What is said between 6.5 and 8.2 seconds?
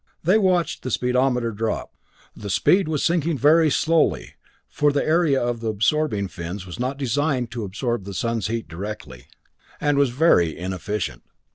was not designed to absorb the